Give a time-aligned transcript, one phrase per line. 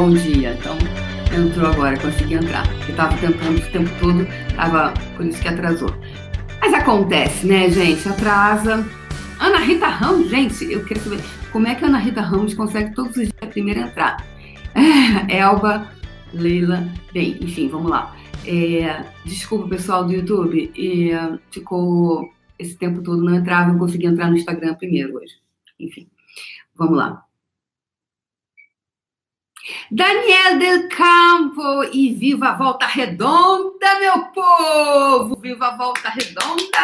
[0.00, 0.54] Bom dia.
[0.58, 0.78] Então,
[1.38, 2.64] entrou agora, consegui entrar.
[2.88, 4.26] Eu tava tentando o tempo todo,
[4.56, 5.94] tava por isso que atrasou.
[6.58, 8.08] Mas acontece, né, gente?
[8.08, 8.82] Atrasa.
[9.38, 11.20] Ana Rita Ramos, gente, eu queria saber
[11.52, 14.26] como é que a Ana Rita Ramos consegue todos os dias a primeira entrar.
[15.28, 15.92] É, Elba,
[16.32, 18.16] Leila, bem, enfim, vamos lá.
[18.46, 21.10] É, desculpa, pessoal do YouTube, e,
[21.50, 22.26] ficou
[22.58, 25.34] esse tempo todo não entrava, não consegui entrar no Instagram primeiro hoje.
[25.78, 26.08] Enfim,
[26.74, 27.22] vamos lá.
[29.90, 35.36] Daniel Del Campo e viva a volta redonda, meu povo!
[35.40, 36.80] Viva a volta redonda!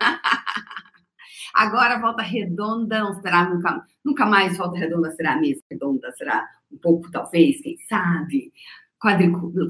[1.54, 6.44] Agora a volta redonda não será nunca, nunca mais volta redonda será mesa redonda, será
[6.72, 8.52] um pouco talvez, quem sabe.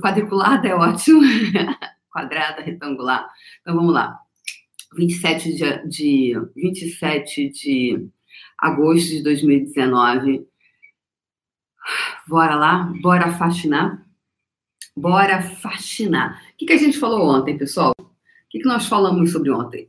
[0.01, 1.21] quadriculada é ótimo.
[2.11, 3.29] Quadrada, retangular.
[3.61, 4.19] Então vamos lá.
[4.97, 8.09] 27 de, de 27 de
[8.59, 10.47] agosto de 2019
[12.29, 12.93] Bora lá?
[13.03, 14.05] Bora fascinar?
[14.97, 16.43] Bora fascinar.
[16.53, 17.93] O que, que a gente falou ontem, pessoal?
[17.99, 18.05] O
[18.51, 19.89] que, que nós falamos sobre ontem?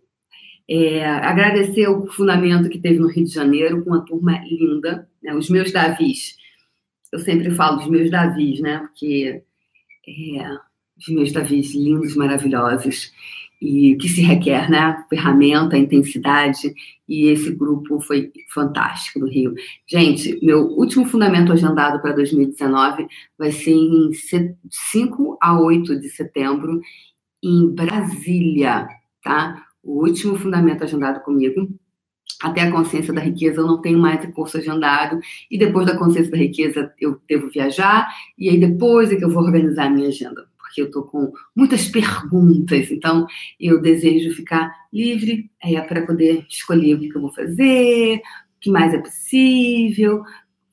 [0.69, 5.35] É, agradecer o fundamento que teve no Rio de Janeiro, com uma turma linda, né?
[5.35, 6.38] os meus Davis.
[7.11, 8.80] Eu sempre falo dos meus Davis, né?
[8.80, 9.44] Porque
[10.07, 10.57] é,
[10.97, 13.11] os meus Davis lindos, maravilhosos
[13.64, 15.06] e que se requer, né?
[15.09, 16.73] Ferramenta, intensidade,
[17.08, 19.53] e esse grupo foi fantástico no Rio.
[19.88, 24.11] Gente, meu último fundamento agendado para 2019 vai ser em
[24.91, 26.81] 5 a 8 de setembro,
[27.41, 28.86] em Brasília,
[29.23, 29.64] tá?
[29.81, 31.69] O último fundamento agendado comigo.
[32.41, 35.19] Até a consciência da riqueza eu não tenho mais curso agendado,
[35.50, 39.30] e depois da consciência da riqueza eu devo viajar, e aí depois é que eu
[39.30, 43.27] vou organizar a minha agenda porque eu estou com muitas perguntas, então
[43.59, 48.71] eu desejo ficar livre é, para poder escolher o que, eu vou fazer, o que
[48.71, 50.23] mais é possível,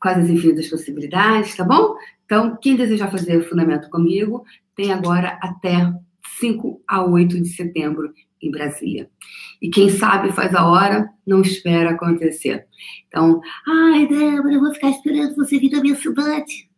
[0.01, 1.95] quais as infinitas possibilidades, tá bom?
[2.25, 4.43] Então, quem desejar fazer o fundamento comigo,
[4.75, 5.93] tem agora até
[6.41, 9.11] 5 a 8 de setembro em Brasília.
[9.61, 12.67] E quem sabe faz a hora, não espera acontecer.
[13.09, 16.70] Então, ai, Débora, eu vou ficar esperando você vir da minha cidade.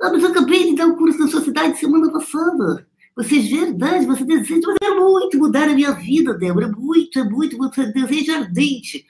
[0.00, 2.86] Ah, mas eu acabei de dar o um curso na sua cidade semana passada.
[3.16, 6.66] Você é verdade, você deseja, mas é muito mudar a minha vida, Débora.
[6.66, 9.04] É muito, é muito, você deseja ardente.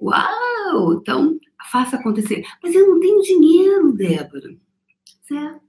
[0.00, 0.94] Uau!
[0.94, 1.38] Então,
[1.70, 2.46] faça acontecer.
[2.62, 4.56] Mas eu não tenho dinheiro, Débora.
[5.22, 5.60] Certo?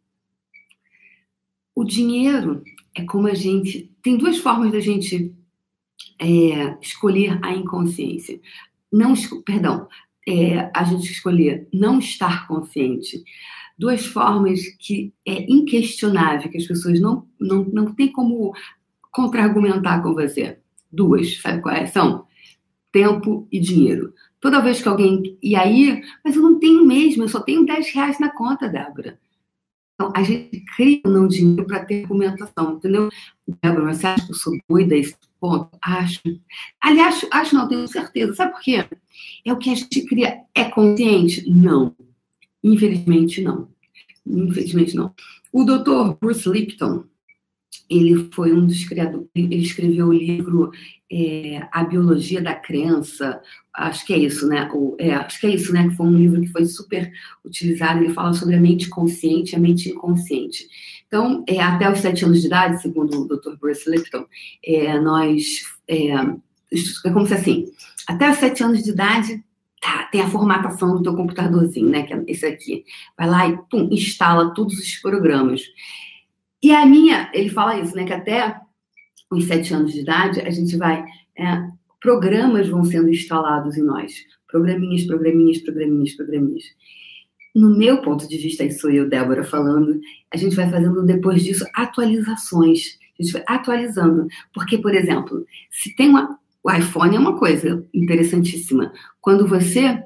[1.76, 2.64] O dinheiro
[2.96, 3.92] é como a gente.
[4.02, 5.36] Tem duas formas da gente
[6.20, 8.40] é, escolher a inconsciência.
[8.92, 9.14] Não,
[9.44, 9.88] perdão,
[10.28, 13.24] é, a gente escolher não estar consciente
[13.78, 18.54] duas formas que é inquestionável, que as pessoas não, não, não têm como
[19.12, 20.60] contra-argumentar com você.
[20.92, 22.26] Duas, sabe quais são?
[22.92, 24.14] Tempo e dinheiro.
[24.40, 25.38] Toda vez que alguém.
[25.42, 29.20] E aí, mas eu não tenho mesmo, eu só tenho 10 reais na conta, Débora.
[29.96, 33.10] Então, a gente cria não dinheiro para ter argumentação, entendeu?
[33.62, 35.70] Débora, você acha que eu sou doida a esse ponto?
[35.82, 36.22] Acho.
[36.82, 38.34] Aliás, acho não, tenho certeza.
[38.34, 38.86] Sabe por quê?
[39.46, 40.42] É o que a gente cria.
[40.54, 41.50] É consciente?
[41.50, 41.96] Não.
[42.64, 43.68] Infelizmente, não.
[44.26, 45.14] Infelizmente, não.
[45.52, 46.18] O Dr.
[46.20, 47.04] Bruce Lipton,
[47.90, 50.72] ele foi um dos criadores, ele escreveu o livro
[51.12, 53.42] é, A Biologia da Crença,
[53.74, 54.70] acho que é isso, né?
[54.74, 55.90] O, é, acho que é isso, né?
[55.90, 57.12] Que foi um livro que foi super
[57.44, 60.68] utilizado, ele fala sobre a mente consciente e a mente inconsciente.
[61.08, 63.56] Então, é, até os sete anos de idade, segundo o Dr.
[63.60, 64.26] Bruce Lipton,
[64.66, 65.44] é, nós,
[65.88, 67.72] é, é como se assim,
[68.08, 69.44] até os sete anos de idade,
[69.84, 72.04] Tá, tem a formatação do teu computadorzinho, né?
[72.04, 72.86] Que é esse aqui.
[73.18, 75.62] Vai lá e pum, instala todos os programas.
[76.64, 78.06] E a minha, ele fala isso, né?
[78.06, 78.62] Que até
[79.30, 81.04] os sete anos de idade, a gente vai.
[81.38, 81.68] É,
[82.00, 84.14] programas vão sendo instalados em nós.
[84.50, 86.64] Programinhas, programinhas, programinhas, programinhas.
[87.54, 90.00] No meu ponto de vista, isso sou eu, Débora, falando,
[90.34, 92.98] a gente vai fazendo depois disso atualizações.
[93.20, 94.28] A gente vai atualizando.
[94.54, 98.94] Porque, por exemplo, se tem uma, o iPhone é uma coisa interessantíssima.
[99.20, 100.02] Quando você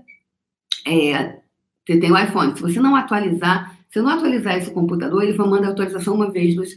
[0.85, 1.37] é,
[1.85, 5.47] tem o iPhone, se você não atualizar, se eu não atualizar esse computador, ele vai
[5.47, 6.71] mandar atualização uma vez, duas.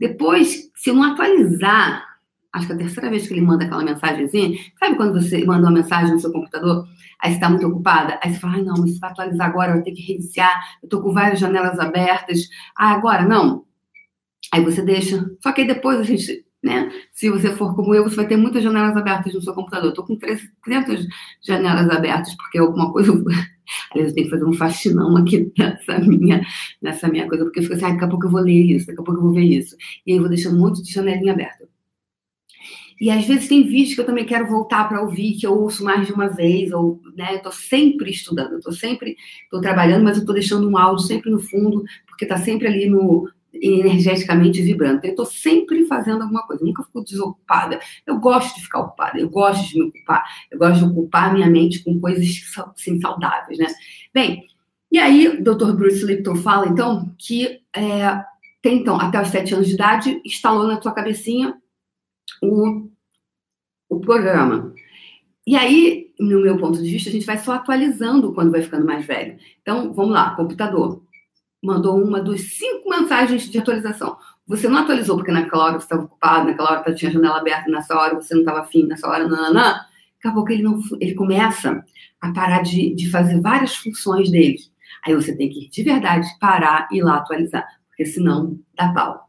[0.00, 2.06] Depois, se eu não atualizar,
[2.52, 5.66] acho que é a terceira vez que ele manda aquela mensagenzinha, sabe quando você manda
[5.66, 6.88] uma mensagem no seu computador,
[7.20, 9.72] aí você está muito ocupada, aí você fala, ai não, mas você vai atualizar agora,
[9.72, 10.52] vai ter que reiniciar,
[10.82, 13.64] eu estou com várias janelas abertas, ah, agora não.
[14.52, 15.30] Aí você deixa.
[15.42, 16.90] Só que aí depois a gente né?
[17.12, 19.90] Se você for como eu, você vai ter muitas janelas abertas no seu computador.
[19.90, 21.06] Estou com 300
[21.42, 23.12] janelas abertas, porque alguma coisa.
[23.92, 26.46] Aliás, eu tenho que fazer um faxinão aqui nessa minha,
[26.80, 28.86] nessa minha coisa, porque eu fico assim, ah, daqui a pouco eu vou ler isso,
[28.86, 29.76] daqui a pouco eu vou ver isso.
[30.06, 31.68] E aí eu vou deixando um monte de janelinha aberta.
[33.00, 35.84] E às vezes tem vídeos que eu também quero voltar para ouvir, que eu ouço
[35.84, 39.16] mais de uma vez, ou, né, eu tô sempre estudando, eu sempre,
[39.50, 42.88] tô trabalhando, mas eu tô deixando um áudio sempre no fundo, porque tá sempre ali
[42.88, 43.30] no,
[43.62, 45.00] energeticamente vibrando.
[45.04, 47.80] Eu estou sempre fazendo alguma coisa, nunca fico desocupada.
[48.06, 51.48] Eu gosto de ficar ocupada, eu gosto de me ocupar, eu gosto de ocupar minha
[51.48, 52.26] mente com coisas
[52.56, 53.66] assim, saudáveis, né?
[54.12, 54.46] Bem,
[54.90, 55.72] e aí o Dr.
[55.72, 58.24] Bruce Lipton fala, então, que é,
[58.62, 61.56] tem, então, até os sete anos de idade, instalou na tua cabecinha
[62.42, 62.88] o,
[63.88, 64.74] o programa.
[65.46, 68.84] E aí, no meu ponto de vista, a gente vai só atualizando quando vai ficando
[68.84, 69.38] mais velho.
[69.62, 71.02] Então, vamos lá, computador
[71.62, 74.16] mandou uma dos cinco mensagens de atualização.
[74.46, 77.70] Você não atualizou porque naquela hora você estava ocupado, naquela hora tinha a janela aberta,
[77.70, 79.80] nessa hora você não estava afim, nessa hora, nananã.
[80.18, 81.84] Acabou que ele, não, ele começa
[82.20, 84.58] a parar de, de fazer várias funções dele.
[85.06, 89.28] Aí você tem que, de verdade, parar e ir lá atualizar, porque senão dá pau.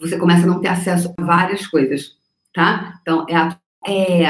[0.00, 2.16] Você começa a não ter acesso a várias coisas,
[2.52, 2.98] tá?
[3.02, 4.24] Então, é, a, é,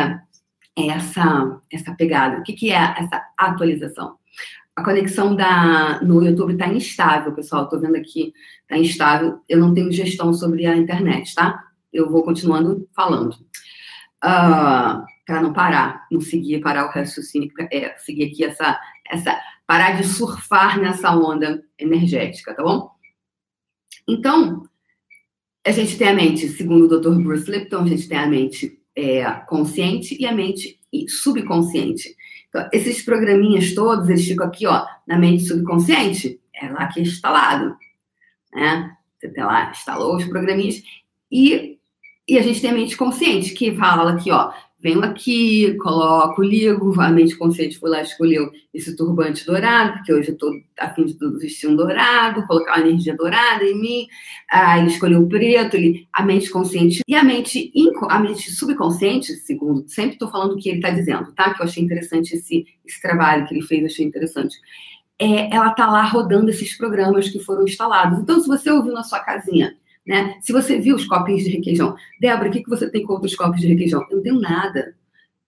[0.76, 2.38] é essa, essa pegada.
[2.38, 4.18] O que, que é essa atualização?
[4.78, 7.64] A conexão da, no YouTube está instável, pessoal.
[7.64, 8.32] Estou vendo aqui,
[8.62, 9.40] está instável.
[9.48, 11.64] Eu não tenho gestão sobre a internet, tá?
[11.92, 13.32] Eu vou continuando falando.
[13.32, 18.80] Uh, ah, para não parar, não seguir, parar o raciocínio, é, seguir aqui essa,
[19.10, 19.40] essa.
[19.66, 22.90] parar de surfar nessa onda energética, tá bom?
[24.08, 24.62] Então,
[25.66, 27.20] a gente tem a mente, segundo o Dr.
[27.20, 30.78] Bruce Lipton, a gente tem a mente é, consciente e a mente
[31.08, 32.16] subconsciente.
[32.48, 37.02] Então, esses programinhas todos, eles ficam aqui, ó, na mente subconsciente, é lá que é
[37.02, 37.76] instalado,
[38.52, 38.96] né?
[39.18, 40.82] Você tem lá, instalou os programinhas,
[41.30, 41.78] e,
[42.26, 47.00] e a gente tem a mente consciente, que fala aqui, ó, venho aqui, coloco, ligo,
[47.00, 51.04] a mente consciente foi lá escolheu esse turbante dourado, porque hoje eu estou a fim
[51.04, 54.06] de vestir um dourado, colocar uma energia dourada em mim,
[54.50, 57.72] ah, ele escolheu o preto, ele, a mente consciente e a mente,
[58.08, 61.52] a mente subconsciente, segundo, sempre estou falando o que ele está dizendo, tá?
[61.52, 64.56] Que eu achei interessante esse, esse trabalho que ele fez, achei interessante.
[65.18, 68.20] É, ela está lá rodando esses programas que foram instalados.
[68.20, 69.74] Então, se você ouviu na sua casinha,
[70.08, 70.38] né?
[70.40, 73.36] Se você viu os copinhos de requeijão, Débora, o que, que você tem contra os
[73.36, 74.06] copos de requeijão?
[74.10, 74.94] Eu não tenho nada.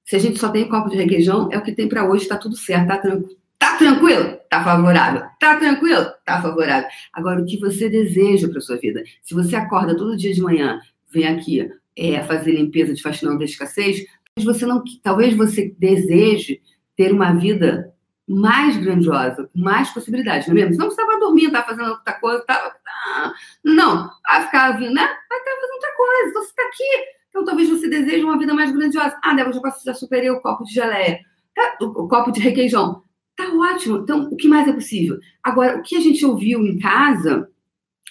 [0.04, 2.36] Se a gente só tem copo de requeijão, é o que tem para hoje, está
[2.36, 3.40] tudo certo, tá tranquilo.
[3.58, 4.38] Tá tranquilo?
[4.50, 5.22] Tá favorável.
[5.38, 6.06] Tá tranquilo?
[6.26, 6.88] Tá favorável.
[7.12, 9.02] Agora, o que você deseja para sua vida?
[9.22, 10.78] Se você acorda todo dia de manhã,
[11.10, 14.04] vem aqui é, fazer limpeza de faxinão da escassez,
[14.42, 16.60] você não, talvez você deseje
[16.96, 17.92] ter uma vida
[18.34, 20.74] mais grandiosa, com mais possibilidades, não é mesmo?
[20.74, 22.76] Senão você estava dormindo, estava fazendo outra coisa, estava.
[22.86, 23.32] Ah,
[23.64, 25.02] não, vai ficar vindo, né?
[25.28, 27.20] Vai estar fazendo outra coisa, então você está aqui.
[27.28, 29.18] Então talvez você deseje uma vida mais grandiosa.
[29.22, 31.20] Ah, Débora, já, já superei o copo de geleia,
[31.54, 33.02] tá, o, o copo de requeijão.
[33.36, 33.98] Tá ótimo.
[33.98, 35.18] Então, o que mais é possível?
[35.42, 37.48] Agora, o que a gente ouviu em casa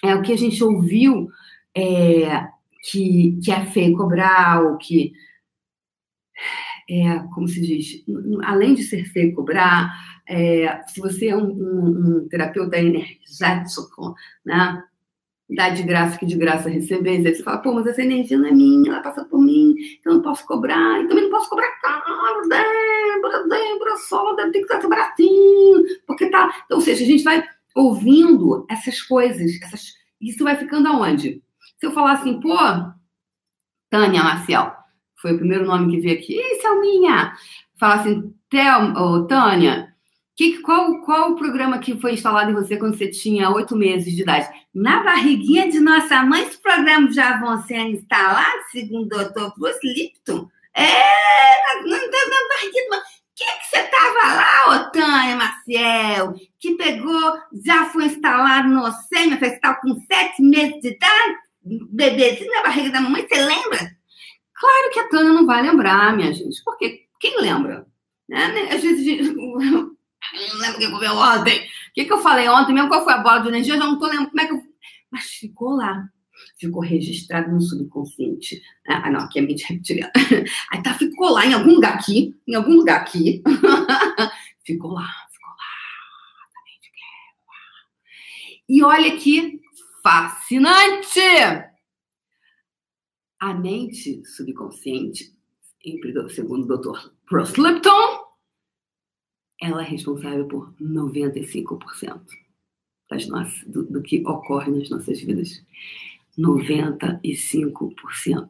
[0.02, 1.28] é o que a gente ouviu
[1.74, 2.46] é,
[2.82, 5.12] que, que feio cobrar, ou que
[6.90, 8.04] é, como se diz,
[8.42, 9.94] além de ser feio cobrar,
[10.28, 14.82] é, se você é um, um, um, terapeuta energético, né?
[15.48, 18.48] Dá de graça que de graça receber, aí você fala, pô, mas essa energia não
[18.48, 21.48] é minha, ela passa por mim, então eu não posso cobrar, e também não posso
[21.48, 26.62] cobrar caro, Débora, Débora, só deve ter que estar baratinho, porque tá.
[26.64, 27.44] Então, ou seja, a gente vai
[27.74, 31.42] ouvindo essas coisas, essas, isso vai ficando aonde?
[31.78, 32.56] Se eu falar assim, pô,
[33.90, 34.79] Tânia Marcial,
[35.20, 36.34] foi o primeiro nome que veio aqui.
[36.34, 37.32] Ei, Selminha!
[37.78, 38.34] Fala assim,
[38.96, 39.94] oh, Tânia,
[40.36, 44.14] que, qual, qual o programa que foi instalado em você quando você tinha oito meses
[44.14, 44.48] de idade?
[44.74, 49.80] Na barriguinha de nossa mãe, esses programas já vão ser instalados, segundo o doutor Bruce
[49.82, 50.48] Lipton?
[50.74, 53.02] É, na, na, na barriguinha
[53.40, 59.46] que que você tava lá, Tânia Maciel, que pegou, já foi instalado no SEMA, você
[59.46, 61.34] estava com sete meses de idade,
[61.90, 63.99] bebezinho na barriga da mamãe, você lembra?
[64.60, 67.86] Claro que a Tânia não vai lembrar, minha gente, porque quem lembra?
[68.28, 68.48] Né?
[68.52, 71.60] né às vezes, eu não lembro o que comeu ontem.
[71.60, 72.90] O que, que eu falei ontem mesmo?
[72.90, 73.74] Qual foi a bola de energia?
[73.74, 74.62] Eu já não tô lembrando como é que eu.
[75.10, 76.04] Mas ficou lá.
[76.58, 78.60] Ficou registrado no subconsciente.
[78.86, 80.12] Ah, não, aqui é mente reptiliana.
[80.70, 83.42] Aí tá, ficou lá em algum lugar aqui, em algum lugar aqui.
[84.64, 85.64] ficou lá, ficou lá.
[88.68, 89.58] E olha que
[90.02, 91.69] fascinante!
[93.40, 95.34] A mente subconsciente,
[96.28, 97.10] segundo o Dr.
[97.28, 98.28] Bruce Lipton,
[99.60, 102.20] ela é responsável por 95%
[103.08, 105.64] das nossas, do, do que ocorre nas nossas vidas.
[106.38, 108.48] 95%.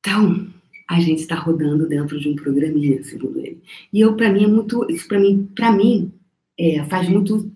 [0.00, 0.52] Então,
[0.88, 3.62] a gente está rodando dentro de um programinha, segundo ele.
[3.92, 6.12] E eu, para mim, é muito, isso para mim, para mim,
[6.58, 7.52] é, faz muito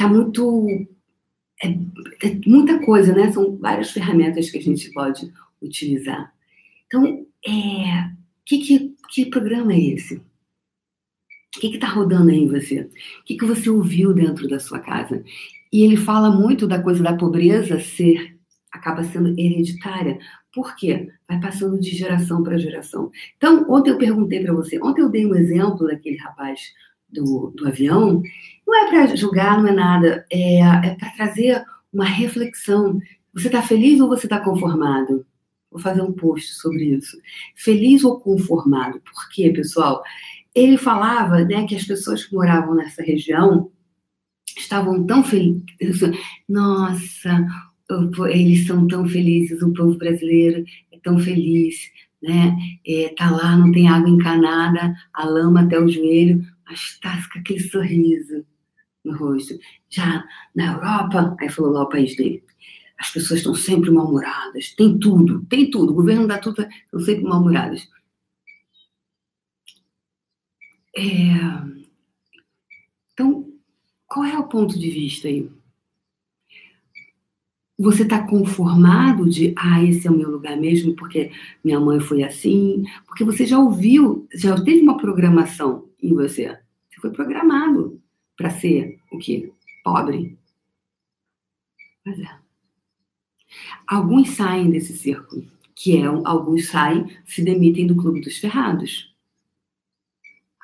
[0.00, 0.86] tá muito
[1.62, 3.30] é, é muita coisa, né?
[3.30, 5.30] São várias ferramentas que a gente pode
[5.60, 6.32] utilizar.
[6.86, 8.10] Então, é,
[8.46, 10.16] que, que, que programa é esse?
[11.56, 12.80] O que está rodando aí em você?
[12.80, 15.22] O que, que você ouviu dentro da sua casa?
[15.70, 18.38] E ele fala muito da coisa da pobreza ser,
[18.72, 20.18] acaba sendo hereditária.
[20.54, 21.08] Por quê?
[21.28, 23.10] Vai passando de geração para geração.
[23.36, 26.72] Então, ontem eu perguntei para você, ontem eu dei um exemplo daquele rapaz
[27.12, 28.22] do, do avião.
[28.66, 33.00] Não é para julgar, não é nada, é, é para trazer uma reflexão.
[33.34, 35.26] Você está feliz ou você está conformado?
[35.70, 37.16] Vou fazer um post sobre isso.
[37.54, 39.00] Feliz ou conformado?
[39.00, 40.02] Por quê, pessoal?
[40.54, 43.70] Ele falava né, que as pessoas que moravam nessa região
[44.56, 46.10] estavam tão felizes.
[46.48, 47.46] Nossa,
[48.30, 51.76] eles são tão felizes, o povo brasileiro é tão feliz,
[52.22, 52.56] né?
[52.86, 56.44] É, tá lá, não tem água encanada, a lama até o joelho,
[57.00, 58.44] tá com aquele sorriso
[59.04, 59.58] no rosto.
[59.88, 60.24] Já
[60.54, 62.42] na Europa, aí falou lá o país dele,
[62.98, 67.24] as pessoas estão sempre mal-humoradas, tem tudo, tem tudo, o governo dá tudo, estão sempre
[67.24, 67.88] mal-humoradas.
[70.96, 71.02] É...
[73.12, 73.50] Então,
[74.06, 75.50] qual é o ponto de vista aí?
[77.78, 81.32] Você está conformado de, ah, esse é o meu lugar mesmo, porque
[81.64, 82.84] minha mãe foi assim?
[83.06, 86.58] Porque você já ouviu, já teve uma programação em você.
[86.88, 88.00] Você foi programado
[88.36, 89.52] para ser o quê?
[89.84, 90.38] Pobre.
[92.04, 92.38] Pois é.
[93.86, 99.10] Alguns saem desse círculo, que é, alguns saem, se demitem do Clube dos Ferrados.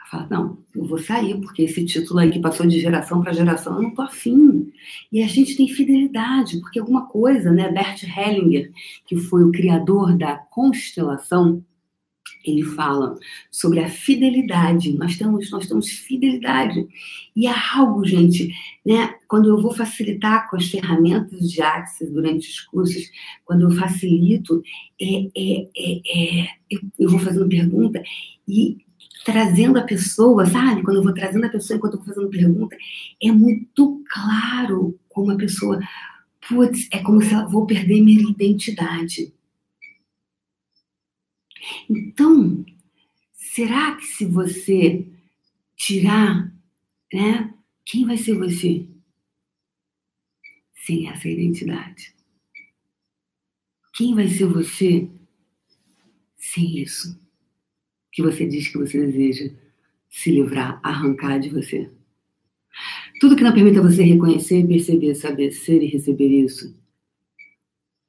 [0.09, 3.75] Fala, não, eu vou sair, porque esse título aí que passou de geração para geração,
[3.75, 4.73] eu não tô afim.
[5.11, 7.73] E a gente tem fidelidade, porque alguma coisa, né?
[7.73, 8.73] Bert Hellinger,
[9.05, 11.65] que foi o criador da constelação,
[12.47, 13.19] ele fala
[13.51, 14.97] sobre a fidelidade.
[14.97, 16.87] Nós temos, nós temos fidelidade.
[17.35, 19.15] E há algo, gente, né?
[19.27, 23.11] Quando eu vou facilitar com as ferramentas de Axis durante os cursos,
[23.45, 24.63] quando eu facilito,
[25.01, 28.03] é, é, é, é eu, eu vou fazendo pergunta
[28.49, 28.79] e
[29.25, 30.85] trazendo a pessoa, sabe?
[30.85, 32.77] Quando eu vou trazendo a pessoa enquanto eu vou fazendo pergunta,
[33.21, 35.81] é muito claro como a pessoa,
[36.49, 39.35] putz, é como se eu vou perder minha identidade.
[41.89, 42.65] Então,
[43.33, 45.07] será que se você
[45.77, 46.53] tirar,
[47.13, 48.89] né, quem vai ser você
[50.85, 52.15] sem essa identidade?
[53.95, 55.09] Quem vai ser você
[56.37, 57.19] sem isso?
[58.17, 59.53] que você diz que você deseja
[60.09, 61.91] se livrar, arrancar de você.
[63.21, 66.75] Tudo que não permita você reconhecer, perceber, saber ser e receber isso.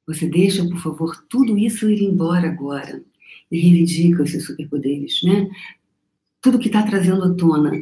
[0.06, 3.04] Você deixa, por favor, tudo isso ir embora agora
[3.50, 5.48] e reivindica os seus superpoderes, né?
[6.40, 7.72] Tudo que está trazendo à tona,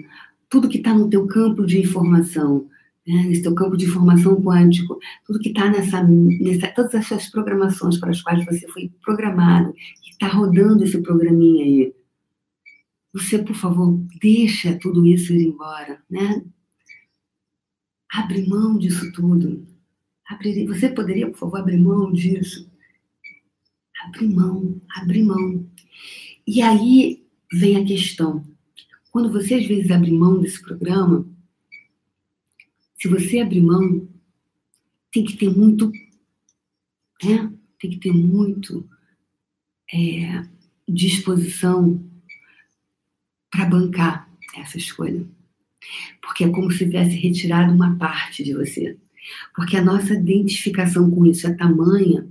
[0.49, 2.69] tudo que está no teu campo de informação,
[3.07, 3.25] né?
[3.25, 8.11] nesse teu campo de informação quântico, tudo que está nessa, nessa, todas essas programações para
[8.11, 11.95] as quais você foi programado, que está rodando esse programinha aí,
[13.13, 16.45] você, por favor, deixa tudo isso ir embora, né?
[18.13, 19.67] Abre mão disso tudo.
[20.69, 22.66] Você poderia, por favor, abrir mão disso?
[24.07, 25.69] Abre mão, abre mão.
[26.47, 28.45] E aí vem a questão.
[29.11, 31.27] Quando você às vezes abre mão desse programa,
[32.97, 34.09] se você abrir mão,
[35.13, 35.91] tem que ter muito,
[37.23, 37.53] né?
[37.81, 38.89] Tem que ter muito
[39.93, 40.47] é,
[40.89, 42.03] disposição
[43.51, 45.27] para bancar essa escolha.
[46.21, 48.97] Porque é como se tivesse retirado uma parte de você.
[49.55, 52.27] Porque a nossa identificação com isso é tamanha.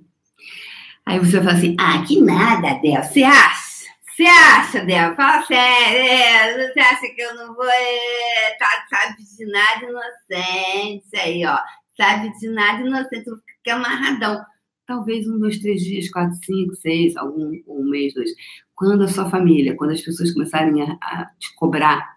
[1.05, 3.85] Aí você vai falar assim: ah, que nada, Del, você acha?
[4.15, 5.15] Você acha, Del?
[5.15, 7.65] Fala sério, você acha que eu não vou.
[7.65, 11.57] É, tá, sabe de nada inocente, aí, ó.
[11.95, 14.43] Sabe de nada inocente, vou ficar amarradão.
[14.87, 18.29] Talvez um, dois, três dias, quatro, cinco, seis, algum um mês, dois.
[18.75, 22.15] Quando a sua família, quando as pessoas começarem a, a te cobrar,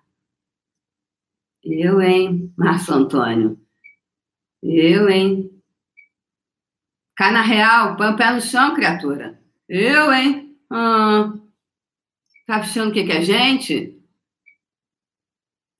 [1.63, 3.59] eu, hein, Márcio Antônio,
[4.63, 5.51] eu, hein,
[7.19, 9.43] cai na real, põe o pé no chão, criatura.
[9.69, 11.35] Eu, hein, ah,
[12.47, 14.01] tá achando o que, que é gente?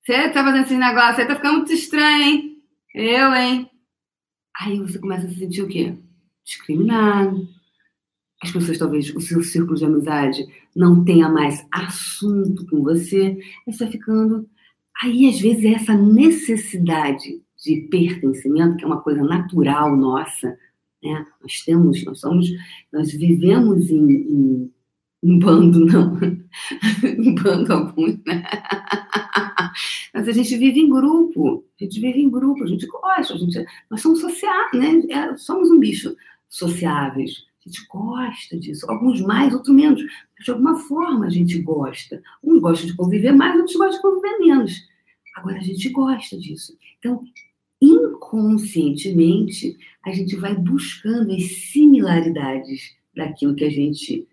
[0.05, 2.63] Você tá fazendo esses negócios, você tá ficando muito estranho, hein?
[2.93, 3.71] Eu, hein?
[4.59, 5.97] Aí você começa a se sentir o quê?
[6.43, 7.47] Discriminado
[8.41, 13.73] as pessoas talvez o seu círculo de amizade não tenha mais assunto com você, aí
[13.73, 14.49] você vai ficando.
[15.01, 20.57] Aí, às vezes, é essa necessidade de pertencimento, que é uma coisa natural nossa,
[21.03, 21.25] né?
[21.41, 22.49] Nós temos, nós somos,
[22.91, 24.73] nós vivemos em, em,
[25.23, 26.17] em bando, não,
[27.03, 28.43] em bando alguns, né?
[30.13, 33.37] Mas a gente vive em grupo, a gente vive em grupo, a gente gosta, a
[33.37, 35.01] gente, nós somos sociais, né?
[35.09, 36.15] É, somos um bicho
[36.47, 37.47] sociáveis.
[37.65, 38.89] A gente gosta disso.
[38.89, 40.01] Alguns mais, outros menos.
[40.01, 42.21] Mas de alguma forma a gente gosta.
[42.43, 44.87] Uns gostam de conviver mais, outros gostam de conviver menos.
[45.35, 46.77] Agora a gente gosta disso.
[46.97, 47.23] Então,
[47.81, 54.27] inconscientemente, a gente vai buscando as similaridades daquilo que a gente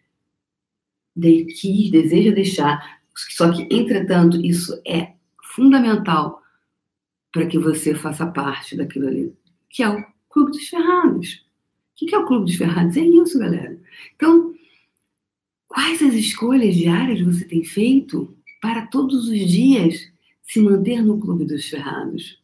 [1.60, 3.00] quis, deseja deixar.
[3.14, 5.14] Só que, entretanto, isso é
[5.54, 6.42] fundamental
[7.32, 9.34] para que você faça parte daquilo ali,
[9.70, 11.46] que é o Clube dos Ferrados.
[11.92, 12.96] O que é o Clube dos Ferrados?
[12.96, 13.78] É isso, galera.
[14.14, 14.54] Então,
[15.66, 20.10] quais as escolhas diárias você tem feito para todos os dias
[20.42, 22.42] se manter no Clube dos Ferrados?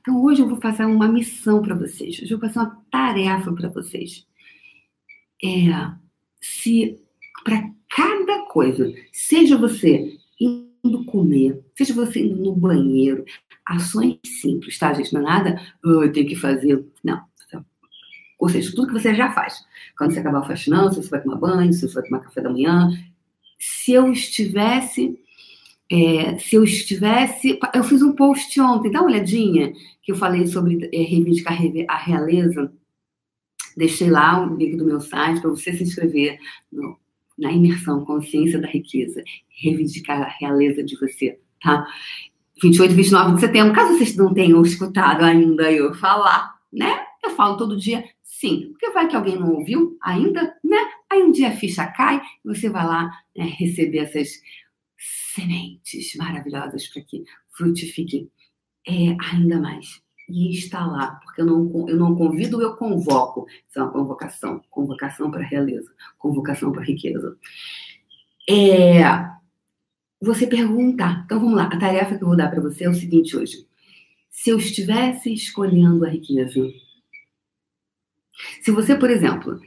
[0.00, 2.20] Então, hoje eu vou fazer uma missão para vocês.
[2.20, 4.26] Hoje eu vou fazer uma tarefa para vocês.
[5.42, 5.70] É,
[6.40, 6.98] se
[7.44, 13.24] para cada coisa, seja você indo comer, seja você indo no banheiro,
[13.64, 15.12] ações simples, tá, gente?
[15.12, 16.84] Não é nada, oh, eu tenho que fazer.
[17.02, 17.30] Não.
[18.40, 19.62] Ou seja, tudo que você já faz.
[19.96, 22.50] Quando você acabar faxinando, se você vai tomar banho, se você vai tomar café da
[22.50, 22.88] manhã.
[23.58, 25.20] Se eu estivesse.
[25.90, 27.58] É, se eu estivesse.
[27.74, 31.96] Eu fiz um post ontem, dá uma olhadinha, que eu falei sobre é, reivindicar a
[31.96, 32.72] realeza.
[33.76, 36.38] Deixei lá o link do meu site para você se inscrever
[36.70, 36.96] no,
[37.36, 41.86] na imersão Consciência da Riqueza, reivindicar a realeza de você, tá?
[42.62, 47.00] 28 e 29 de setembro, caso vocês não tenham escutado ainda eu falar, né?
[47.24, 50.78] Eu falo todo dia, sim, porque vai que alguém não ouviu ainda, né?
[51.10, 54.28] Aí um dia a ficha cai e você vai lá né, receber essas
[55.00, 58.30] sementes maravilhosas para que frutifiquem
[58.86, 63.46] é, ainda mais e está lá, porque eu não, eu não convido, eu convoco.
[63.68, 67.36] Isso é uma convocação, convocação para a realeza, convocação para a riqueza.
[68.48, 69.00] É,
[70.20, 71.22] você perguntar.
[71.24, 73.66] Então vamos lá, a tarefa que eu vou dar para você é o seguinte hoje.
[74.30, 76.60] Se eu estivesse escolhendo a riqueza,
[78.62, 79.60] se você, por exemplo,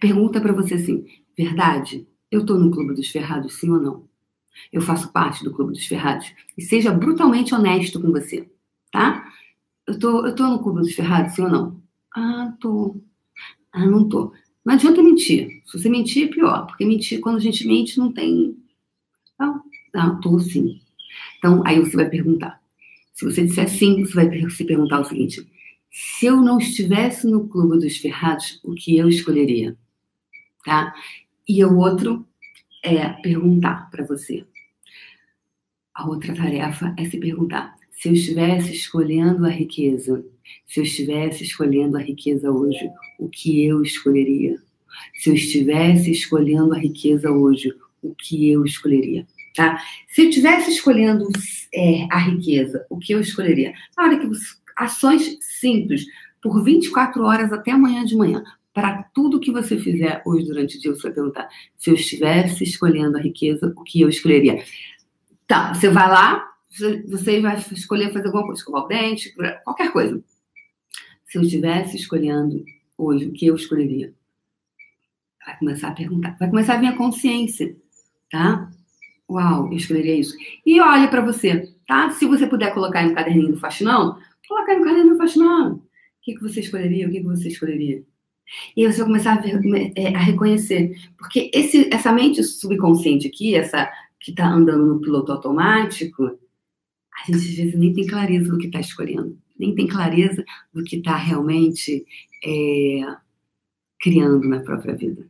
[0.00, 1.04] pergunta para você assim,
[1.36, 4.09] verdade, eu estou no Clube dos Ferrados, sim ou não?
[4.72, 6.32] Eu faço parte do Clube dos Ferrados?
[6.56, 8.48] E seja brutalmente honesto com você,
[8.90, 9.30] tá?
[9.86, 11.82] Eu tô, eu tô no clube dos ferrados, sim ou não?
[12.14, 12.96] Ah, tô.
[13.72, 14.32] Ah, não tô.
[14.64, 15.62] Não adianta mentir.
[15.66, 16.66] Se você mentir, é pior.
[16.66, 18.56] Porque mentir, quando a gente mente, não tem.
[19.92, 20.80] Não, tô sim.
[21.38, 22.60] Então, aí você vai perguntar.
[23.12, 25.44] Se você disser sim, você vai se perguntar o seguinte:
[25.90, 29.76] se eu não estivesse no clube dos ferrados, o que eu escolheria?
[30.64, 30.94] Tá?
[31.48, 32.26] E o outro
[32.84, 34.46] é perguntar para você.
[35.94, 40.24] A outra tarefa é se perguntar: se eu estivesse escolhendo a riqueza,
[40.66, 44.56] se eu estivesse escolhendo a riqueza hoje, o que eu escolheria?
[45.14, 47.72] Se eu estivesse escolhendo a riqueza hoje,
[48.02, 49.26] o que eu escolheria?
[49.54, 49.80] Tá?
[50.08, 51.28] Se eu estivesse escolhendo
[51.74, 53.72] é, a riqueza, o que eu escolheria?
[53.96, 54.28] Na hora que
[54.76, 56.04] ações simples,
[56.42, 60.80] por 24 horas até amanhã de manhã, para tudo que você fizer hoje durante o
[60.80, 64.62] dia, você vai perguntar: se eu estivesse escolhendo a riqueza, o que eu escolheria?
[65.50, 66.48] Tá, você vai lá,
[67.08, 69.34] você vai escolher fazer alguma coisa, escovar o dente,
[69.64, 70.22] qualquer coisa.
[71.26, 72.64] Se eu estivesse escolhendo
[72.96, 74.14] hoje, o que eu escolheria?
[75.44, 77.76] Vai começar a perguntar, vai começar a vir a consciência,
[78.30, 78.70] tá?
[79.28, 80.36] Uau, eu escolheria isso.
[80.64, 82.10] E olha para você, tá?
[82.10, 85.72] Se você puder colocar no caderninho do faxinão, colocar no caderninho do faxinão.
[85.74, 85.82] O
[86.22, 87.08] que, que você escolheria?
[87.08, 88.04] O que, que você escolheria?
[88.76, 90.96] E aí você vai começar a, ver, é, a reconhecer.
[91.18, 97.38] Porque esse, essa mente subconsciente aqui, essa que está andando no piloto automático, a gente
[97.38, 101.16] às vezes nem tem clareza do que está escolhendo, nem tem clareza do que está
[101.16, 102.04] realmente
[102.44, 103.16] é,
[104.00, 105.26] criando na própria vida.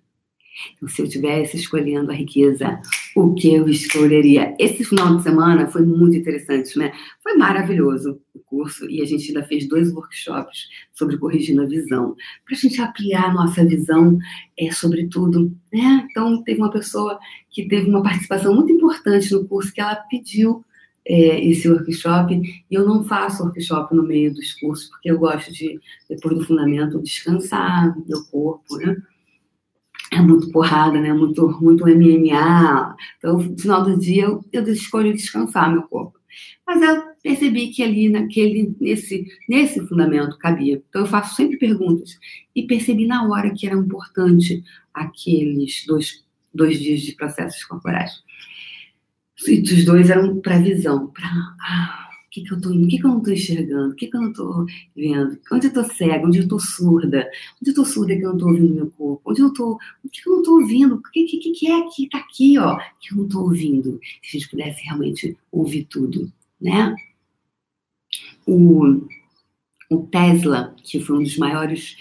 [0.77, 2.81] Então, se eu estivesse escolhendo a riqueza,
[3.17, 4.55] o que eu escolheria?
[4.59, 6.93] Esse final de semana foi muito interessante, né?
[7.23, 12.15] Foi maravilhoso o curso e a gente ainda fez dois workshops sobre corrigindo a visão,
[12.45, 14.19] para a gente ampliar a nossa visão
[14.59, 16.07] é, sobre tudo, né?
[16.11, 17.19] Então, teve uma pessoa
[17.51, 20.65] que teve uma participação muito importante no curso que ela pediu
[21.05, 22.35] é, esse workshop.
[22.71, 26.45] E eu não faço workshop no meio dos cursos, porque eu gosto de, depois do
[26.45, 28.97] fundamento, descansar meu corpo, né?
[30.13, 31.13] É muito porrada, né?
[31.13, 32.97] Muito, muito MMA.
[33.19, 36.19] Então, no final do dia, eu, eu escolho descansar meu corpo.
[36.67, 40.83] Mas eu percebi que ali, naquele, nesse, nesse fundamento, cabia.
[40.89, 42.19] Então, eu faço sempre perguntas.
[42.55, 48.23] E percebi na hora que era importante aqueles dois, dois dias de processos corporais.
[49.47, 51.27] E os dois eram para visão, para
[51.61, 53.93] ah, O que, que eu tô O que, que eu não estou enxergando?
[53.93, 54.65] O que, que eu não estou
[54.95, 55.41] vendo?
[55.51, 56.25] Onde eu estou cega?
[56.25, 57.29] Onde eu estou surda?
[57.61, 59.31] Onde eu estou surda que eu não estou ouvindo meu corpo?
[59.33, 59.73] Onde eu tô.
[60.05, 60.95] O que, que eu não estou ouvindo?
[60.95, 63.99] O que, que, que é que está aqui, ó, que eu não estou ouvindo?
[64.23, 66.95] Se a gente pudesse realmente ouvir tudo, né?
[68.47, 69.09] O,
[69.91, 71.97] o Tesla, que foi um dos maiores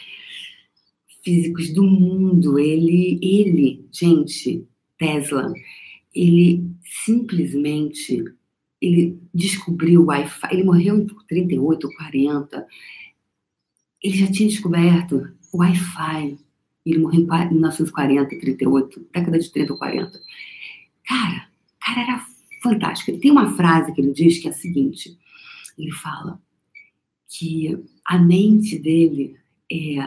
[1.24, 4.64] físicos do mundo, ele, ele, gente,
[4.96, 5.52] Tesla,
[6.14, 6.70] ele
[7.04, 8.24] simplesmente
[8.82, 12.68] ele descobriu o Wi-Fi, ele morreu em 38 ou 40,
[14.02, 16.38] ele já tinha descoberto o Wi-Fi,
[16.86, 20.20] ele morreu em 1940, 38, década de 30 ou 40.
[21.06, 22.26] Cara, cara era
[22.64, 23.20] fantástico.
[23.20, 25.18] Tem uma frase que ele diz que é a seguinte,
[25.78, 26.42] ele fala
[27.28, 29.38] que a mente dele
[29.72, 30.00] é,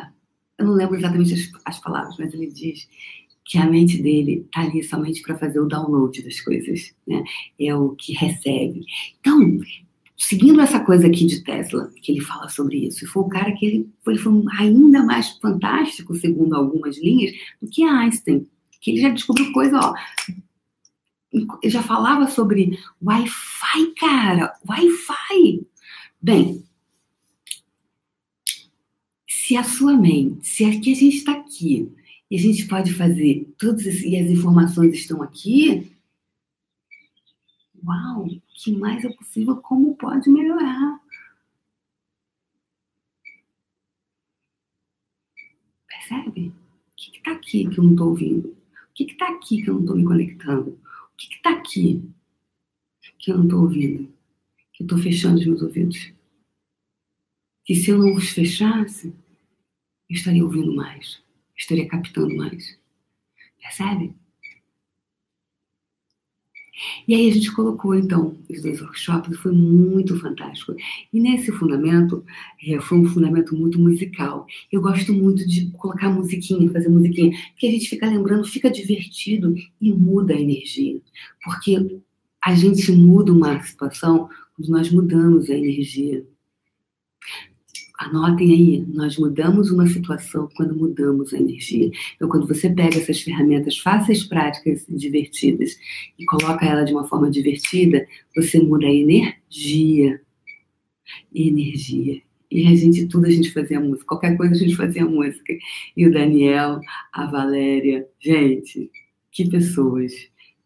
[0.59, 2.89] eu não lembro exatamente as, as palavras, mas ele diz
[3.45, 7.23] que a mente dele está ali somente para fazer o download das coisas, né?
[7.59, 8.85] É o que recebe.
[9.21, 9.59] Então,
[10.17, 13.67] seguindo essa coisa aqui de Tesla, que ele fala sobre isso, foi o cara que
[13.67, 18.47] ele foi, foi ainda mais fantástico, segundo algumas linhas, do que Einstein,
[18.81, 19.95] que ele já descobriu coisa, ó.
[21.33, 25.67] Ele já falava sobre Wi-Fi, cara, Wi-Fi.
[26.21, 26.63] Bem,
[29.27, 31.91] se a sua mente, se aqui a gente está aqui,
[32.33, 35.95] e a gente pode fazer todas e as informações estão aqui.
[37.85, 39.59] Uau, o que mais é possível?
[39.59, 40.99] Como pode melhorar?
[45.87, 46.49] Percebe?
[46.49, 48.49] O que está aqui que eu não estou ouvindo?
[48.49, 50.71] O que está aqui que eu não estou me conectando?
[51.13, 52.03] O que está aqui
[53.19, 54.11] que eu não estou ouvindo?
[54.73, 56.11] Que eu estou fechando os meus ouvidos?
[57.67, 59.09] Que se eu não os fechasse,
[60.09, 61.23] eu estaria ouvindo mais
[61.57, 62.79] estaria captando mais.
[63.61, 64.15] Percebe?
[67.07, 70.75] E aí a gente colocou, então, os dois workshops, foi muito fantástico.
[71.13, 72.25] E nesse fundamento,
[72.67, 74.47] é, foi um fundamento muito musical.
[74.71, 79.55] Eu gosto muito de colocar musiquinha, fazer musiquinha, porque a gente fica lembrando, fica divertido
[79.81, 81.01] e muda a energia.
[81.45, 82.01] Porque
[82.45, 86.27] a gente muda uma situação quando nós mudamos a energia.
[88.03, 91.89] Anotem aí, nós mudamos uma situação quando mudamos a energia.
[92.17, 95.79] Então, quando você pega essas ferramentas fáceis, práticas e divertidas
[96.19, 100.21] e coloca ela de uma forma divertida, você muda a energia.
[101.33, 102.21] Energia.
[102.51, 105.57] E a gente, tudo a gente fazia música, qualquer coisa a gente fazia música.
[105.97, 106.81] E o Daniel,
[107.13, 108.91] a Valéria, gente,
[109.31, 110.13] que pessoas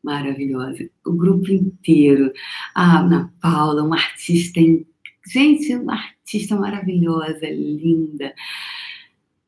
[0.03, 0.88] maravilhosas.
[1.05, 2.33] O grupo inteiro.
[2.75, 4.95] A Ana Paula, uma artista incrível
[5.26, 8.32] Gente, uma artista maravilhosa, linda.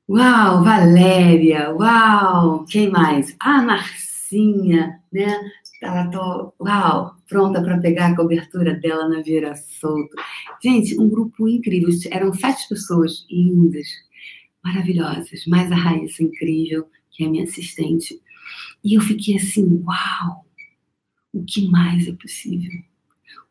[0.08, 3.36] Uau, Valéria, uau, quem mais?
[3.38, 5.38] A Marcinha, né?
[5.80, 10.16] Ela tô, uau, pronta para pegar a cobertura dela na Vieira Solto.
[10.62, 11.90] Gente, um grupo incrível.
[12.10, 13.86] Eram sete pessoas lindas,
[14.64, 15.46] maravilhosas.
[15.46, 18.20] Mais a Raíssa, incrível, que é minha assistente.
[18.82, 20.44] E eu fiquei assim, uau,
[21.32, 22.82] o que mais é possível?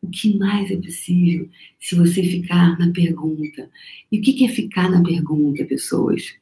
[0.02, 1.48] O que mais é possível
[1.80, 3.70] se você ficar na pergunta.
[4.10, 6.34] E o que é ficar na pergunta, pessoas?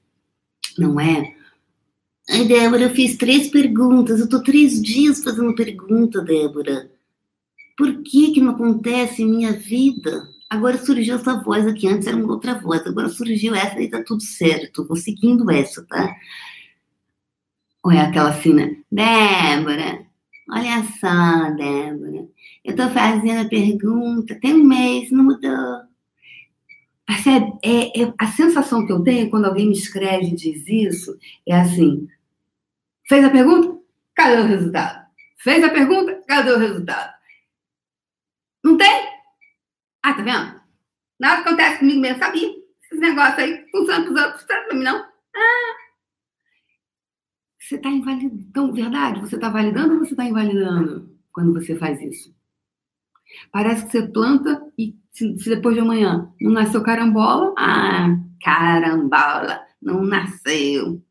[0.79, 1.35] Não é?
[2.29, 6.91] Ai, Débora, eu fiz três perguntas, eu tô três dias fazendo pergunta, Débora.
[7.77, 10.29] Por que que não acontece em minha vida?
[10.51, 14.03] Agora surgiu essa voz aqui, antes era uma outra voz, agora surgiu essa e tá
[14.03, 16.15] tudo certo, tô seguindo essa, tá?
[17.83, 20.07] Ou é aquela cena, Débora,
[20.51, 22.29] olha só, Débora,
[22.67, 25.87] eu estou fazendo a pergunta, tem um mês, não mudou.
[27.07, 27.53] Percebe?
[27.63, 31.55] É, é, a sensação que eu tenho quando alguém me escreve e diz isso é
[31.55, 32.09] assim:
[33.09, 33.81] fez a pergunta?
[34.17, 35.07] Cadê o resultado?
[35.39, 36.21] Fez a pergunta?
[36.27, 37.15] Cadê o resultado?
[38.65, 39.09] Não tem?
[40.03, 40.61] Ah, tá vendo?
[41.21, 42.51] Nada acontece comigo mesmo, sabia?
[42.83, 44.97] Esses negócios aí funcionam para os outros, para mim não.
[44.97, 45.77] Ah!
[47.61, 48.45] Você está invalidando.
[48.49, 49.21] Então, verdade?
[49.21, 52.36] Você está validando ou você está invalidando quando você faz isso?
[53.51, 60.03] Parece que você planta e se, depois de amanhã não nasceu carambola, ah, carambola, não
[60.03, 61.03] nasceu.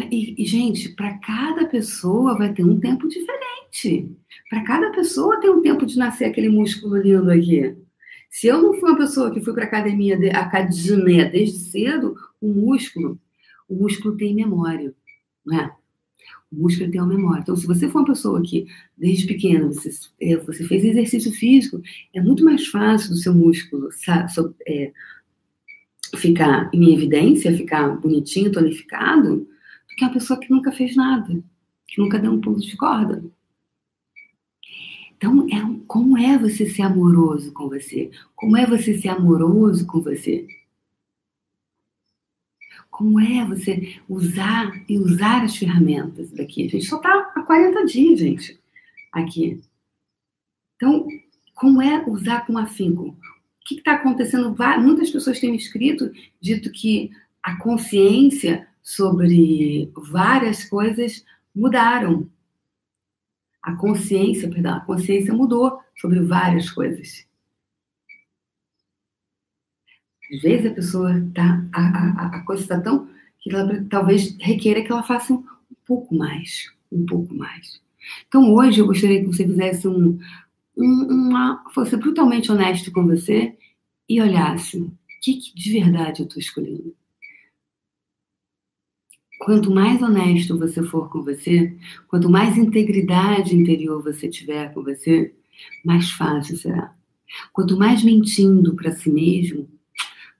[0.00, 0.08] É?
[0.10, 4.10] e, gente, para cada pessoa vai ter um tempo diferente.
[4.48, 7.76] Para cada pessoa tem um tempo de nascer aquele músculo lindo aqui.
[8.30, 12.48] Se eu não fui uma pessoa que fui para academia, de, academia desde cedo, o
[12.48, 13.20] músculo,
[13.68, 14.94] o músculo tem memória,
[15.44, 15.70] né?
[16.52, 17.40] Músculo tem uma memória.
[17.40, 21.80] Então, se você for uma pessoa que, desde pequena, você, é, você fez exercício físico,
[22.14, 23.88] é muito mais fácil do seu músculo
[24.66, 24.92] é,
[26.16, 31.42] ficar em evidência, ficar bonitinho, tonificado, do que uma pessoa que nunca fez nada,
[31.86, 33.24] que nunca deu um pulo de corda.
[35.16, 38.10] Então, é, como é você ser amoroso com você?
[38.34, 40.46] Como é você ser amoroso com você?
[42.96, 46.64] Como é você usar e usar as ferramentas daqui?
[46.64, 48.58] A gente só está há 40 dias, gente,
[49.12, 49.62] aqui.
[50.76, 51.06] Então,
[51.54, 53.08] como é usar com afinco?
[53.08, 53.16] O
[53.66, 54.56] que está acontecendo?
[54.80, 57.10] Muitas pessoas têm escrito, dito que
[57.42, 61.22] a consciência sobre várias coisas
[61.54, 62.30] mudaram.
[63.62, 67.26] A consciência, perdão, a consciência mudou sobre várias coisas.
[70.32, 73.08] Às vezes a pessoa tá, a, a, a coisa está tão
[73.40, 77.80] que ela talvez requeira que ela faça um, um pouco mais, um pouco mais.
[78.26, 80.18] Então hoje eu gostaria que você fizesse um,
[80.76, 83.56] um uma, fosse brutalmente honesto com você
[84.08, 86.94] e olhasse o que, que de verdade eu estou escolhendo.
[89.38, 91.76] Quanto mais honesto você for com você,
[92.08, 95.34] quanto mais integridade interior você tiver com você,
[95.84, 96.94] mais fácil será.
[97.52, 99.68] Quanto mais mentindo para si mesmo,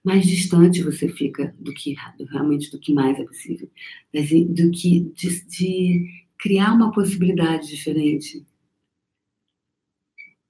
[0.07, 1.95] mais distante você fica do que
[2.31, 3.69] realmente do que mais é possível,
[4.13, 8.45] do que de, de criar uma possibilidade diferente.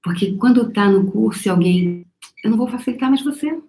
[0.04, 2.06] Porque quando está no curso, alguém,
[2.44, 3.60] eu não vou facilitar mais você.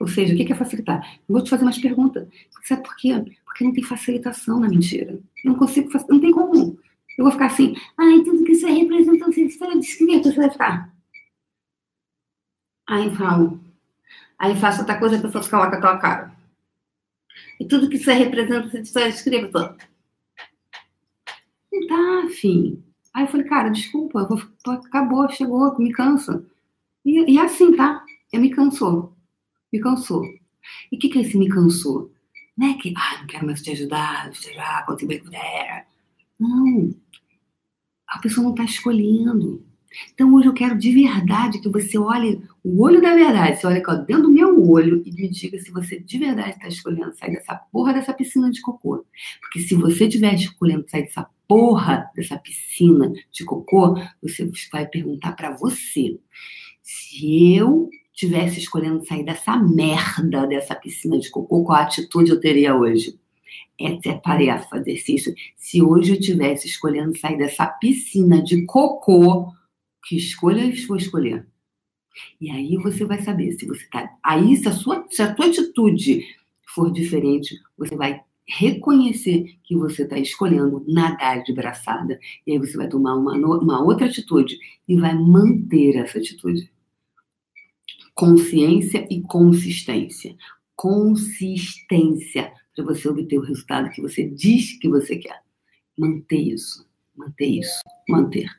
[0.00, 1.20] Ou seja, o que é facilitar?
[1.28, 2.26] Eu vou te fazer mais perguntas.
[2.64, 3.12] Sabe por quê?
[3.44, 5.12] Porque não tem facilitação na mentira.
[5.44, 6.78] Eu não consigo, não tem como.
[7.18, 10.94] Eu vou ficar assim, ai, tudo que você representa, você está descrito, você vai ficar.
[12.88, 13.60] Aí eu falo,
[14.38, 16.36] aí faço outra coisa, a pessoa fica lá com aquela cara.
[17.58, 19.58] E tudo que você representa, você está escrito.
[21.72, 22.82] Não tá, enfim.
[23.12, 24.42] Aí eu falei, cara, desculpa, eu vou,
[24.74, 26.44] acabou, chegou, me cansa.
[27.04, 28.04] E, e é assim, tá?
[28.32, 29.14] Eu me cansou.
[29.72, 30.24] Me cansou.
[30.90, 32.12] E o que, que é esse me cansou?
[32.56, 35.86] Não é que, ah, não quero mais te ajudar, te ajudar, você puder.
[36.38, 36.94] Não.
[38.08, 39.64] A pessoa não está escolhendo.
[40.12, 43.76] Então hoje eu quero de verdade que você olhe o olho da verdade, você olha
[43.76, 47.14] aqui, ó, dentro do meu olho e me diga se você de verdade está escolhendo
[47.14, 49.04] sair dessa porra dessa piscina de cocô.
[49.42, 55.32] Porque se você estiver escolhendo sair dessa porra dessa piscina de cocô, você vai perguntar
[55.32, 56.18] para você
[56.82, 62.74] se eu tivesse escolhendo sair dessa merda dessa piscina de cocô, qual atitude eu teria
[62.74, 63.20] hoje?
[63.78, 65.34] Essa é tarefa, exercício.
[65.54, 69.52] Se hoje eu tivesse escolhendo sair dessa piscina de cocô,
[70.06, 71.46] que escolha eu vou escolher?
[72.40, 74.08] E aí você vai saber se você tá.
[74.22, 76.24] Aí, se a sua, se a tua atitude
[76.66, 82.18] for diferente, você vai reconhecer que você está escolhendo nadar de braçada.
[82.46, 86.70] E aí você vai tomar uma, uma outra atitude e vai manter essa atitude
[88.14, 90.36] consciência e consistência.
[90.76, 95.42] Consistência para você obter o resultado que você diz que você quer.
[95.98, 98.50] Manter isso, manter isso, manter.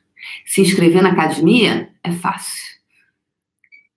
[0.44, 2.75] Se inscrever na academia é fácil.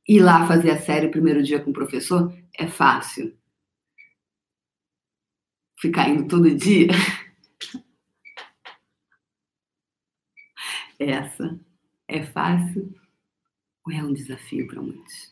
[0.10, 3.38] Ir lá fazer a série o primeiro dia com o professor é fácil.
[5.80, 6.88] Ficar indo todo dia.
[10.98, 11.60] Essa
[12.08, 12.92] é fácil
[13.86, 15.32] ou é um desafio para muitos?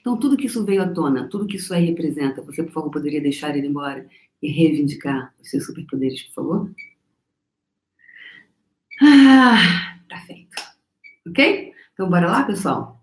[0.00, 2.90] Então, tudo que isso veio à tona, tudo que isso aí representa, você, por favor,
[2.90, 4.08] poderia deixar ele embora
[4.40, 6.74] e reivindicar os seus superpoderes, por favor?
[9.02, 10.56] Ah, tá feito.
[11.28, 11.74] Ok?
[11.92, 12.95] Então, bora lá, pessoal?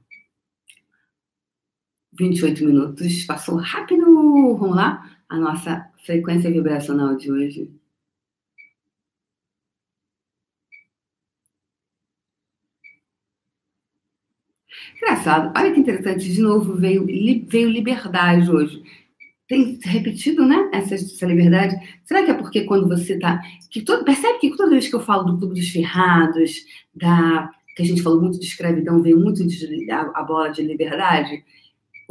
[2.18, 4.06] 28 minutos, passou rápido.
[4.06, 5.10] Vamos lá?
[5.30, 7.72] A nossa frequência vibracional de hoje
[15.04, 15.52] Engraçado.
[15.58, 16.32] Olha que interessante.
[16.32, 17.06] De novo, veio,
[17.48, 18.82] veio liberdade hoje.
[19.48, 20.70] Tem repetido, né?
[20.74, 21.76] Essa, essa liberdade.
[22.06, 23.42] Será que é porque quando você tá.
[23.70, 26.52] Que todo, percebe que toda vez que eu falo do Clube dos Ferrados,
[26.96, 30.64] da, que a gente falou muito de escravidão, veio muito de, a, a bola de
[30.64, 31.44] liberdade?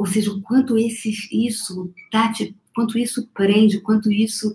[0.03, 4.53] Ou seja, o quanto esse, isso tá te, quanto isso prende, quanto isso,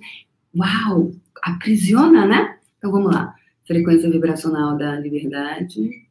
[0.55, 1.11] uau,
[1.43, 2.61] aprisiona, né?
[2.77, 3.35] Então vamos lá.
[3.67, 6.07] Frequência vibracional da liberdade.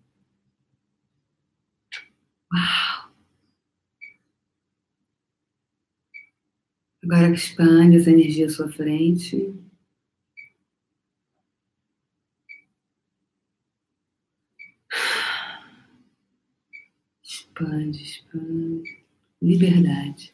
[2.52, 3.12] Uau!
[7.04, 9.54] Agora expande essa energia à sua frente.
[17.24, 19.07] Expande, expande.
[19.42, 20.34] Liberdade.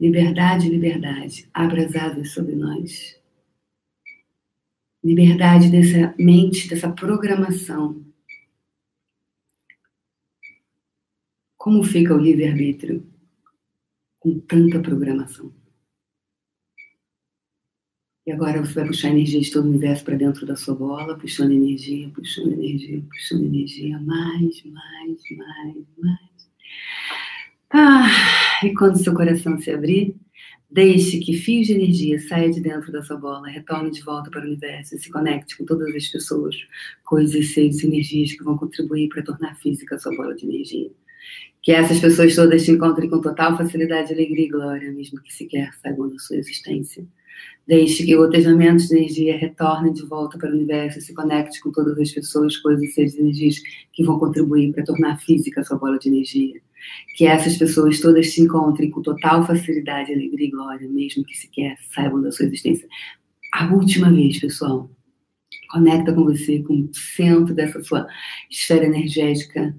[0.00, 1.48] Liberdade, liberdade.
[1.52, 3.20] Abra as asas sobre nós.
[5.04, 8.12] Liberdade dessa mente, dessa programação
[11.62, 13.06] Como fica o livre-arbítrio
[14.18, 15.54] com tanta programação?
[18.26, 20.74] E agora você vai puxar a energia de todo o universo para dentro da sua
[20.74, 26.50] bola, puxando energia, puxando energia, puxando energia, mais, mais, mais, mais.
[27.74, 28.06] Ah,
[28.62, 30.14] e quando seu coração se abrir,
[30.70, 34.42] deixe que fios de energia saia de dentro da sua bola, retorne de volta para
[34.42, 36.54] o universo e se conecte com todas as pessoas,
[37.02, 40.90] coisas, seres e energias que vão contribuir para tornar física a sua bola de energia.
[41.62, 45.72] Que essas pessoas todas te encontrem com total facilidade, alegria e glória, mesmo que sequer
[45.74, 47.06] saibam da sua existência.
[47.66, 51.60] Deixe que o gotejamento de energia retorne de volta para o universo e se conecte
[51.60, 53.60] com todas as pessoas, coisas, seres e energias
[53.92, 56.60] que vão contribuir para tornar física a sua bola de energia.
[57.16, 61.76] Que essas pessoas todas se encontrem com total facilidade, alegria e glória, mesmo que sequer
[61.94, 62.88] saibam da sua existência.
[63.52, 64.90] A última vez, pessoal.
[65.70, 68.08] Conecta com você, com o centro dessa sua
[68.50, 69.74] esfera energética.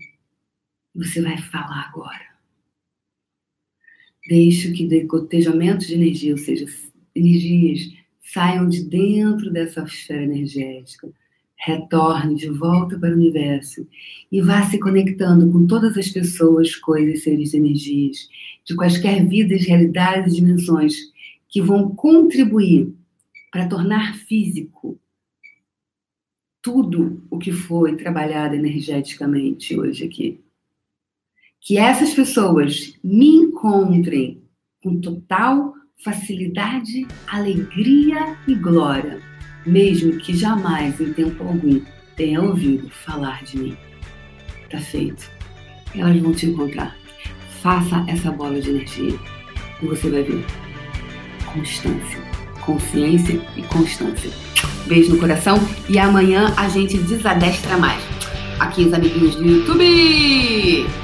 [0.95, 2.33] Você vai falar agora.
[4.27, 6.65] Deixe que decotejamento de energia, ou seja,
[7.15, 11.09] energias saiam de dentro dessa esfera energética,
[11.55, 13.87] retorne de volta para o universo
[14.31, 18.27] e vá se conectando com todas as pessoas, coisas, seres, energias,
[18.65, 20.95] de quaisquer vidas, realidades e dimensões
[21.47, 22.93] que vão contribuir
[23.51, 24.99] para tornar físico
[26.61, 30.39] tudo o que foi trabalhado energeticamente hoje aqui.
[31.59, 34.41] Que essas pessoas me encontrem
[34.81, 35.73] com total
[36.03, 39.19] facilidade, alegria e glória,
[39.65, 41.81] mesmo que jamais em tempo algum
[42.15, 43.77] tenha ouvido falar de mim.
[44.69, 45.31] Tá feito.
[45.95, 46.95] Elas vão te encontrar.
[47.61, 49.17] Faça essa bola de energia
[49.81, 50.43] e você vai ver
[51.53, 52.19] constância,
[52.65, 54.31] consciência e constância.
[54.87, 55.57] Beijo no coração
[55.89, 58.03] e amanhã a gente desadestra mais.
[58.59, 61.02] Aqui os amiguinhos do YouTube.